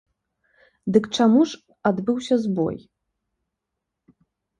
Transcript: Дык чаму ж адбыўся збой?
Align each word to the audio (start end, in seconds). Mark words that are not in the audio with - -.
Дык 0.95 1.03
чаму 1.17 1.41
ж 1.51 1.59
адбыўся 1.89 2.35
збой? 2.45 2.77